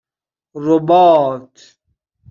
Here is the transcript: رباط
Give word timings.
رباط 0.65 1.53